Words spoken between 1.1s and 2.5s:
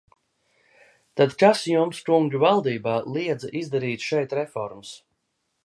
Tad kas jums, kungi